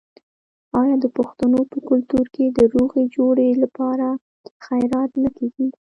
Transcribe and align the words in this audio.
آیا 0.81 0.95
د 1.03 1.05
پښتنو 1.17 1.59
په 1.71 1.77
کلتور 1.89 2.25
کې 2.35 2.45
د 2.49 2.59
روغې 2.73 3.03
جوړې 3.15 3.47
لپاره 3.63 4.07
خیرات 4.65 5.11
نه 5.23 5.29
کیږي؟ 5.37 5.67